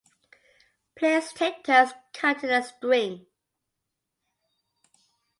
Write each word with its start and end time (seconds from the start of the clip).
Players 0.95 1.31
take 1.31 1.63
turns 1.63 1.91
cutting 2.11 2.49
a 2.49 2.63
string. 2.63 3.27